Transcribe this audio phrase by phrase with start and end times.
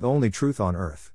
[0.00, 1.12] The Only Truth on Earth.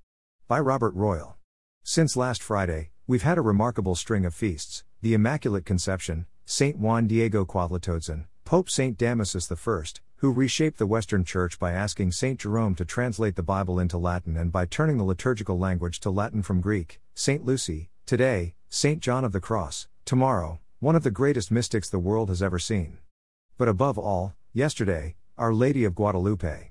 [0.48, 1.38] By Robert Royal.
[1.82, 6.78] Since last Friday, we've had a remarkable string of feasts the Immaculate Conception, St.
[6.78, 8.96] Juan Diego Cuauhtlatoatzin, Pope St.
[8.96, 12.40] Damasus I, who reshaped the Western Church by asking St.
[12.40, 16.44] Jerome to translate the Bible into Latin and by turning the liturgical language to Latin
[16.44, 17.44] from Greek, St.
[17.44, 19.00] Lucy, today, St.
[19.02, 23.00] John of the Cross, tomorrow, one of the greatest mystics the world has ever seen.
[23.58, 26.70] But above all, yesterday, Our Lady of Guadalupe.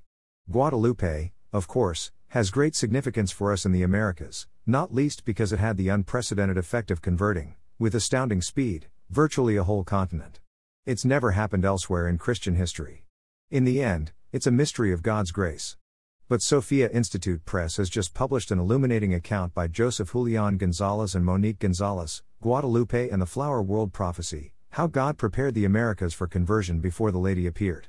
[0.49, 5.61] Guadalupe, of course, has great significance for us in the Americas, not least because it
[5.61, 10.41] had the unprecedented effect of converting, with astounding speed, virtually a whole continent.
[10.85, 13.07] It's never happened elsewhere in Christian history.
[13.53, 15.77] In the end, it's a mystery of God's grace.
[16.29, 21.25] But Sophia Institute Press has just published an illuminating account by Joseph Julian Gonzalez and
[21.25, 26.81] Monique Gonzalez, Guadalupe and the Flower World Prophecy, how God prepared the Americas for conversion
[26.81, 27.87] before the Lady appeared.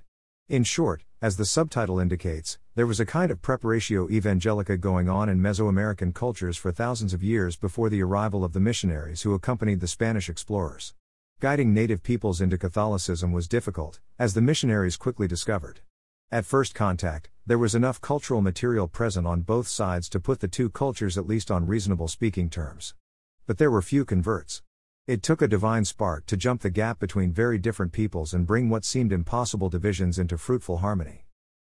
[0.48, 5.28] In short, as the subtitle indicates, there was a kind of preparatio evangelica going on
[5.28, 9.80] in Mesoamerican cultures for thousands of years before the arrival of the missionaries who accompanied
[9.80, 10.94] the Spanish explorers.
[11.40, 15.80] Guiding native peoples into Catholicism was difficult, as the missionaries quickly discovered.
[16.32, 20.48] At first contact, there was enough cultural material present on both sides to put the
[20.48, 22.94] two cultures at least on reasonable speaking terms.
[23.48, 24.62] But there were few converts.
[25.08, 28.70] It took a divine spark to jump the gap between very different peoples and bring
[28.70, 31.24] what seemed impossible divisions into fruitful harmony.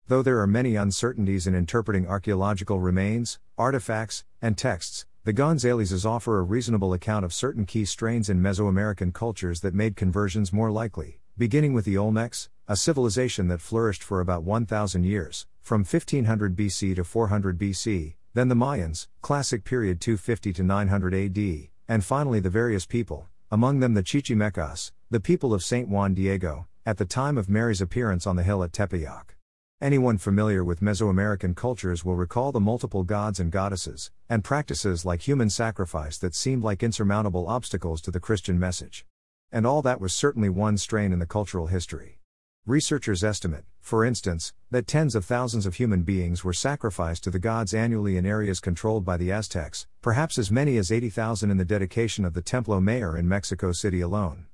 [0.09, 6.39] Though there are many uncertainties in interpreting archaeological remains, artifacts, and texts, the Gonzaleses offer
[6.39, 11.21] a reasonable account of certain key strains in Mesoamerican cultures that made conversions more likely,
[11.37, 16.97] beginning with the Olmecs, a civilization that flourished for about 1,000 years, from 1500 BC
[16.97, 22.49] to 400 BC, then the Mayans, classic period 250 to 900 AD, and finally the
[22.49, 25.87] various people, among them the Chichimecas, the people of St.
[25.87, 29.35] Juan Diego, at the time of Mary's appearance on the hill at Tepeyac.
[29.81, 35.21] Anyone familiar with Mesoamerican cultures will recall the multiple gods and goddesses, and practices like
[35.21, 39.07] human sacrifice that seemed like insurmountable obstacles to the Christian message.
[39.53, 42.19] And all that was certainly one strain in the cultural history.
[42.67, 47.39] Researchers estimate, for instance, that tens of thousands of human beings were sacrificed to the
[47.39, 51.65] gods annually in areas controlled by the Aztecs, perhaps as many as 80,000 in the
[51.65, 54.47] dedication of the Templo Mayor in Mexico City alone.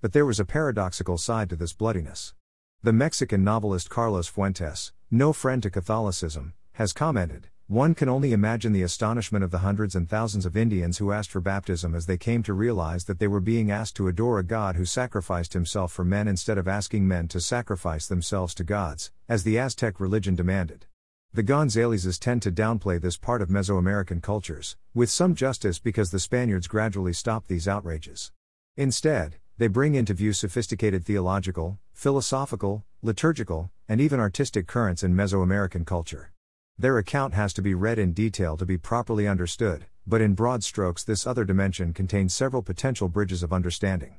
[0.00, 2.32] But there was a paradoxical side to this bloodiness.
[2.80, 8.72] The Mexican novelist Carlos Fuentes, no friend to Catholicism, has commented one can only imagine
[8.72, 12.16] the astonishment of the hundreds and thousands of Indians who asked for baptism as they
[12.16, 15.90] came to realize that they were being asked to adore a God who sacrificed himself
[15.90, 20.36] for men instead of asking men to sacrifice themselves to gods, as the Aztec religion
[20.36, 20.86] demanded.
[21.34, 26.20] The Gonzaleses tend to downplay this part of Mesoamerican cultures, with some justice because the
[26.20, 28.30] Spaniards gradually stopped these outrages.
[28.76, 35.84] Instead, they bring into view sophisticated theological, philosophical, liturgical, and even artistic currents in Mesoamerican
[35.84, 36.30] culture.
[36.78, 40.62] Their account has to be read in detail to be properly understood, but in broad
[40.62, 44.18] strokes, this other dimension contains several potential bridges of understanding.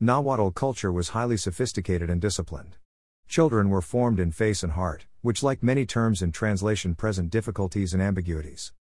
[0.00, 2.76] Nahuatl culture was highly sophisticated and disciplined.
[3.28, 7.94] Children were formed in face and heart, which, like many terms in translation, present difficulties
[7.94, 8.72] and ambiguities.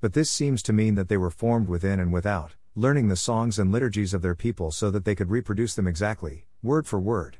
[0.00, 3.58] But this seems to mean that they were formed within and without, learning the songs
[3.58, 7.38] and liturgies of their people so that they could reproduce them exactly, word for word.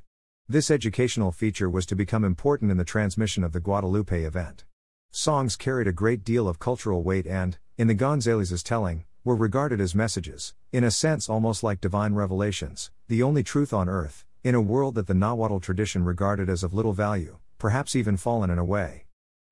[0.49, 4.65] This educational feature was to become important in the transmission of the Guadalupe event.
[5.11, 9.79] Songs carried a great deal of cultural weight and, in the Gonzales's telling, were regarded
[9.79, 14.55] as messages, in a sense almost like divine revelations, the only truth on earth, in
[14.55, 18.59] a world that the Nahuatl tradition regarded as of little value, perhaps even fallen in
[18.59, 19.06] a way.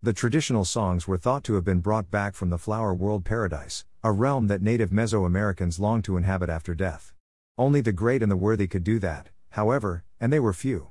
[0.05, 3.87] The traditional songs were thought to have been brought back from the flower world paradise,
[4.03, 7.15] a realm that native Mesoamericans longed to inhabit after death.
[7.57, 10.89] Only the great and the worthy could do that, however, and they were few.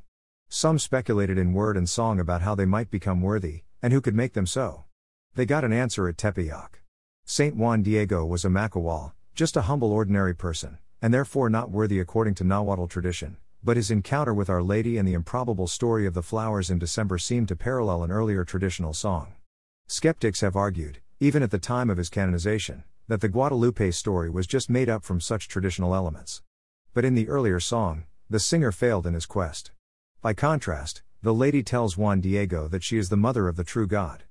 [0.49, 4.15] Some speculated in word and song about how they might become worthy, and who could
[4.15, 4.85] make them so?
[5.35, 6.81] They got an answer at Tepeyac.
[7.23, 7.55] St.
[7.55, 12.33] Juan Diego was a macehual, just a humble ordinary person, and therefore not worthy according
[12.33, 16.21] to Nahuatl tradition, but his encounter with Our Lady and the improbable story of the
[16.21, 19.33] flowers in December seemed to parallel an earlier traditional song.
[19.87, 24.47] Skeptics have argued, even at the time of his canonization, that the Guadalupe story was
[24.47, 26.41] just made up from such traditional elements.
[26.93, 29.71] But in the earlier song, the singer failed in his quest.
[30.21, 33.87] By contrast, the lady tells Juan Diego that she is the mother of the true
[33.87, 34.23] God.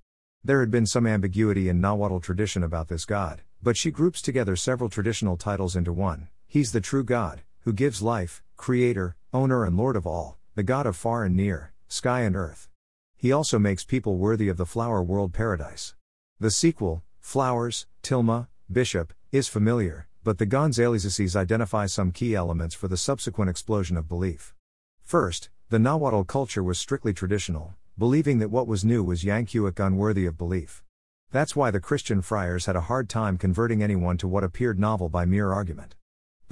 [0.44, 4.56] There had been some ambiguity in Nahuatl tradition about this God, but she groups together
[4.56, 6.28] several traditional titles into one.
[6.46, 10.86] He's the true God, who gives life, creator, owner, and Lord of all, the God
[10.86, 12.68] of far and near, sky and earth.
[13.16, 15.96] He also makes people worthy of the flower world paradise.
[16.38, 22.86] The sequel, Flowers, Tilma, Bishop, is familiar, but the Gonzaleses identify some key elements for
[22.86, 24.54] the subsequent explosion of belief.
[25.02, 30.24] First, the Nahuatl culture was strictly traditional, believing that what was new was Yankuic unworthy
[30.24, 30.84] of belief.
[31.32, 35.08] That's why the Christian friars had a hard time converting anyone to what appeared novel
[35.08, 35.96] by mere argument.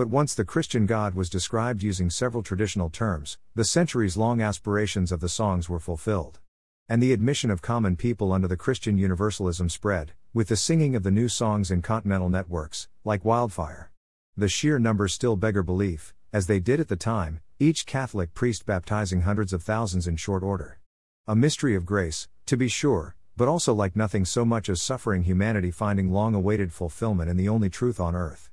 [0.01, 5.13] But once the Christian God was described using several traditional terms, the centuries long aspirations
[5.13, 6.41] of the songs were fulfilled.
[6.89, 11.03] And the admission of common people under the Christian universalism spread, with the singing of
[11.03, 13.93] the new songs in continental networks, like wildfire.
[14.39, 18.65] The sheer numbers still beggar belief, as they did at the time, each Catholic priest
[18.65, 20.81] baptizing hundreds of thousands in short order.
[21.27, 25.25] A mystery of grace, to be sure, but also like nothing so much as suffering
[25.25, 28.51] humanity finding long awaited fulfillment in the only truth on earth.